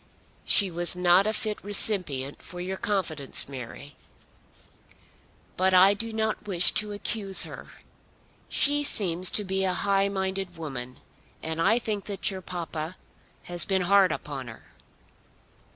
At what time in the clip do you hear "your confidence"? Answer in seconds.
2.59-3.47